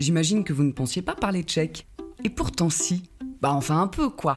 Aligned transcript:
J'imagine 0.00 0.44
que 0.44 0.54
vous 0.54 0.62
ne 0.62 0.72
pensiez 0.72 1.02
pas 1.02 1.14
parler 1.14 1.42
tchèque. 1.42 1.86
Et 2.24 2.30
pourtant 2.30 2.70
si. 2.70 3.10
Bah 3.42 3.52
enfin 3.52 3.82
un 3.82 3.86
peu 3.86 4.08
quoi. 4.08 4.36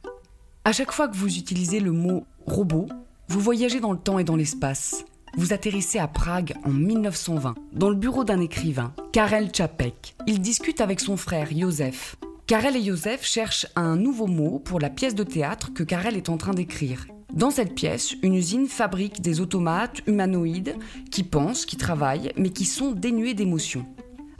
À 0.64 0.72
chaque 0.72 0.92
fois 0.92 1.08
que 1.08 1.16
vous 1.16 1.38
utilisez 1.38 1.80
le 1.80 1.90
mot 1.90 2.26
robot, 2.46 2.86
vous 3.28 3.40
voyagez 3.40 3.80
dans 3.80 3.92
le 3.92 3.98
temps 3.98 4.18
et 4.18 4.24
dans 4.24 4.36
l'espace. 4.36 5.06
Vous 5.38 5.54
atterrissez 5.54 5.98
à 5.98 6.06
Prague 6.06 6.54
en 6.64 6.70
1920, 6.70 7.54
dans 7.72 7.88
le 7.88 7.96
bureau 7.96 8.24
d'un 8.24 8.40
écrivain, 8.40 8.92
Karel 9.12 9.50
Čapek. 9.52 10.14
Il 10.26 10.40
discute 10.40 10.82
avec 10.82 11.00
son 11.00 11.16
frère 11.16 11.48
Josef. 11.50 12.16
Karel 12.46 12.76
et 12.76 12.84
Josef 12.84 13.24
cherchent 13.24 13.66
un 13.74 13.96
nouveau 13.96 14.26
mot 14.26 14.58
pour 14.58 14.80
la 14.80 14.90
pièce 14.90 15.14
de 15.14 15.24
théâtre 15.24 15.72
que 15.72 15.82
Karel 15.82 16.16
est 16.16 16.28
en 16.28 16.36
train 16.36 16.52
d'écrire. 16.52 17.06
Dans 17.32 17.50
cette 17.50 17.74
pièce, 17.74 18.14
une 18.22 18.34
usine 18.34 18.68
fabrique 18.68 19.22
des 19.22 19.40
automates 19.40 20.02
humanoïdes 20.06 20.76
qui 21.10 21.24
pensent, 21.24 21.64
qui 21.64 21.76
travaillent, 21.76 22.32
mais 22.36 22.50
qui 22.50 22.66
sont 22.66 22.92
dénués 22.92 23.34
d'émotion. 23.34 23.86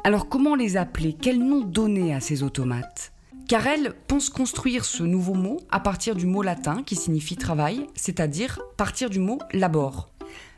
Alors 0.06 0.28
comment 0.28 0.54
les 0.54 0.76
appeler? 0.76 1.16
Quel 1.18 1.38
nom 1.38 1.62
donner 1.62 2.14
à 2.14 2.20
ces 2.20 2.42
automates? 2.42 3.10
Karel 3.48 3.94
pense 4.06 4.28
construire 4.28 4.84
ce 4.84 5.02
nouveau 5.02 5.32
mot 5.32 5.60
à 5.70 5.80
partir 5.80 6.14
du 6.14 6.26
mot 6.26 6.42
latin 6.42 6.82
qui 6.84 6.94
signifie 6.94 7.36
travail, 7.36 7.86
c'est-à-dire 7.94 8.60
partir 8.76 9.08
du 9.08 9.18
mot 9.18 9.38
labor. 9.54 10.10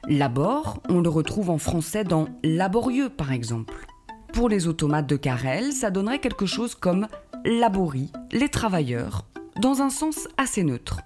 Labor, 0.08 0.82
on 0.88 1.00
le 1.00 1.08
retrouve 1.08 1.50
en 1.50 1.58
français 1.58 2.02
dans 2.02 2.26
laborieux 2.42 3.08
par 3.08 3.30
exemple. 3.30 3.86
Pour 4.32 4.48
les 4.48 4.66
automates 4.66 5.06
de 5.06 5.14
Karel, 5.14 5.72
ça 5.72 5.92
donnerait 5.92 6.18
quelque 6.18 6.46
chose 6.46 6.74
comme 6.74 7.06
laborie, 7.44 8.10
les 8.32 8.48
travailleurs, 8.48 9.26
dans 9.60 9.80
un 9.80 9.90
sens 9.90 10.26
assez 10.38 10.64
neutre. 10.64 11.02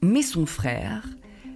Mais 0.00 0.22
son 0.22 0.46
frère 0.46 1.06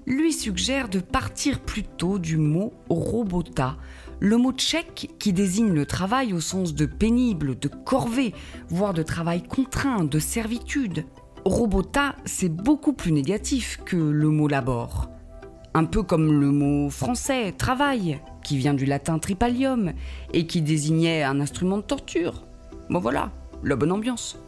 lui 0.06 0.33
suggère 0.33 0.88
de 0.88 1.01
partir 1.01 1.61
plutôt 1.61 2.19
du 2.19 2.37
mot 2.37 2.73
robota, 2.88 3.77
le 4.20 4.37
mot 4.37 4.52
tchèque 4.52 5.10
qui 5.19 5.33
désigne 5.33 5.73
le 5.73 5.87
travail 5.87 6.33
au 6.33 6.41
sens 6.41 6.74
de 6.74 6.87
pénible, 6.87 7.59
de 7.59 7.69
corvée, 7.69 8.34
voire 8.69 8.95
de 8.95 9.02
travail 9.02 9.43
contraint, 9.43 10.04
de 10.04 10.18
servitude. 10.18 11.04
Robota, 11.45 12.15
c'est 12.24 12.49
beaucoup 12.49 12.93
plus 12.93 13.10
négatif 13.10 13.80
que 13.85 13.96
le 13.96 14.29
mot 14.29 14.46
labor. 14.46 15.09
Un 15.74 15.85
peu 15.85 16.02
comme 16.02 16.40
le 16.40 16.51
mot 16.51 16.88
français 16.88 17.52
travail, 17.52 18.21
qui 18.45 18.59
vient 18.59 18.74
du 18.74 18.84
latin 18.84 19.18
tripalium 19.18 19.93
et 20.32 20.46
qui 20.46 20.62
désignait 20.62 21.23
un 21.23 21.40
instrument 21.40 21.79
de 21.79 21.82
torture. 21.82 22.45
Bon 22.90 23.01
voilà, 23.01 23.32
la 23.65 23.74
bonne 23.74 23.93
ambiance. 23.93 24.38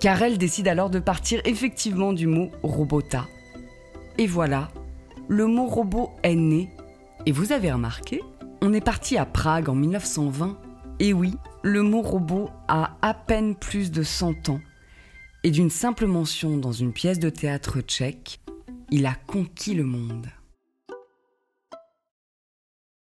Karel 0.00 0.38
décide 0.38 0.68
alors 0.68 0.90
de 0.90 0.98
partir 0.98 1.40
effectivement 1.44 2.12
du 2.12 2.26
mot 2.26 2.50
robota. 2.62 3.26
Et 4.18 4.26
voilà, 4.26 4.68
le 5.28 5.46
mot 5.46 5.66
robot 5.66 6.10
est 6.22 6.34
né. 6.34 6.70
Et 7.26 7.32
vous 7.32 7.52
avez 7.52 7.70
remarqué, 7.70 8.22
on 8.62 8.72
est 8.72 8.80
parti 8.80 9.18
à 9.18 9.26
Prague 9.26 9.68
en 9.68 9.74
1920. 9.74 10.58
Et 11.00 11.12
oui, 11.12 11.34
le 11.62 11.82
mot 11.82 12.00
robot 12.00 12.48
a 12.66 12.96
à 13.02 13.12
peine 13.12 13.54
plus 13.54 13.90
de 13.90 14.02
100 14.02 14.48
ans. 14.48 14.60
Et 15.44 15.50
d'une 15.50 15.68
simple 15.68 16.06
mention 16.06 16.56
dans 16.56 16.72
une 16.72 16.94
pièce 16.94 17.18
de 17.18 17.28
théâtre 17.28 17.82
tchèque, 17.82 18.40
il 18.90 19.04
a 19.04 19.14
conquis 19.26 19.74
le 19.74 19.84
monde. 19.84 20.28